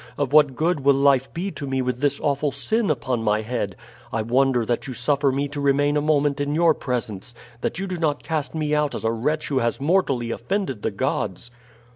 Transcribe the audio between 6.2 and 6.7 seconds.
in